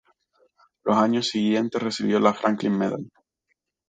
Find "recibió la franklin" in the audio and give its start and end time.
1.79-2.75